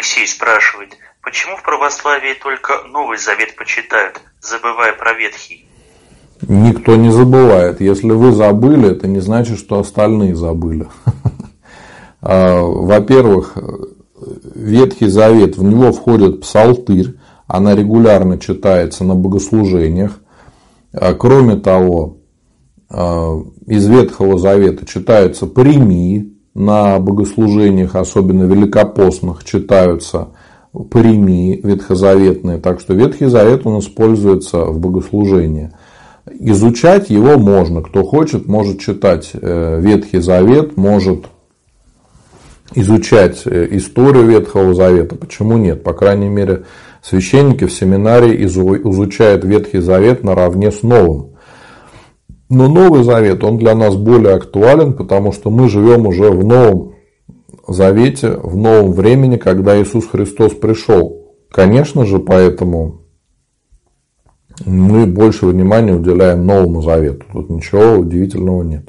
Алексей 0.00 0.26
спрашивает, 0.26 0.96
почему 1.22 1.56
в 1.56 1.62
православии 1.62 2.32
только 2.42 2.84
Новый 2.88 3.18
Завет 3.18 3.54
почитают, 3.54 4.18
забывая 4.40 4.94
про 4.94 5.12
Ветхий? 5.12 5.66
Никто 6.48 6.96
не 6.96 7.10
забывает. 7.10 7.82
Если 7.82 8.10
вы 8.10 8.32
забыли, 8.32 8.92
это 8.92 9.06
не 9.06 9.20
значит, 9.20 9.58
что 9.58 9.78
остальные 9.78 10.34
забыли. 10.34 10.88
А, 12.22 12.62
во-первых, 12.62 13.56
Ветхий 14.54 15.06
Завет, 15.06 15.56
в 15.56 15.62
него 15.62 15.90
входит 15.90 16.42
псалтырь, 16.42 17.14
она 17.46 17.74
регулярно 17.74 18.38
читается 18.38 19.04
на 19.04 19.14
богослужениях. 19.14 20.20
А, 20.92 21.14
кроме 21.14 21.56
того, 21.56 22.18
а, 22.90 23.38
из 23.66 23.86
Ветхого 23.86 24.38
Завета 24.38 24.84
читаются 24.84 25.46
премии 25.46 26.39
на 26.54 26.98
богослужениях, 26.98 27.94
особенно 27.96 28.44
великопостных, 28.44 29.44
читаются 29.44 30.28
премии 30.90 31.60
ветхозаветные. 31.62 32.58
Так 32.58 32.80
что 32.80 32.94
Ветхий 32.94 33.26
Завет 33.26 33.66
он 33.66 33.80
используется 33.80 34.64
в 34.64 34.78
богослужении. 34.78 35.70
Изучать 36.38 37.10
его 37.10 37.38
можно. 37.38 37.82
Кто 37.82 38.04
хочет, 38.04 38.46
может 38.46 38.78
читать 38.80 39.30
э, 39.34 39.80
Ветхий 39.80 40.20
Завет, 40.20 40.76
может 40.76 41.26
изучать 42.74 43.42
э, 43.46 43.68
историю 43.72 44.26
Ветхого 44.26 44.74
Завета. 44.74 45.16
Почему 45.16 45.56
нет? 45.56 45.82
По 45.82 45.92
крайней 45.92 46.28
мере, 46.28 46.64
священники 47.02 47.64
в 47.64 47.72
семинарии 47.72 48.44
изучают 48.44 49.44
Ветхий 49.44 49.80
Завет 49.80 50.22
наравне 50.22 50.70
с 50.70 50.82
Новым. 50.82 51.29
Но 52.50 52.68
Новый 52.68 53.04
Завет, 53.04 53.44
он 53.44 53.58
для 53.58 53.76
нас 53.76 53.94
более 53.94 54.34
актуален, 54.34 54.92
потому 54.94 55.30
что 55.30 55.50
мы 55.50 55.68
живем 55.68 56.08
уже 56.08 56.30
в 56.30 56.44
Новом 56.44 56.94
Завете, 57.68 58.32
в 58.42 58.56
новом 58.56 58.92
времени, 58.92 59.36
когда 59.36 59.80
Иисус 59.80 60.08
Христос 60.08 60.54
пришел. 60.54 61.36
Конечно 61.48 62.04
же, 62.04 62.18
поэтому 62.18 63.02
мы 64.66 65.06
больше 65.06 65.46
внимания 65.46 65.94
уделяем 65.94 66.44
Новому 66.44 66.82
Завету. 66.82 67.24
Тут 67.32 67.50
ничего 67.50 67.98
удивительного 67.98 68.64
нет. 68.64 68.88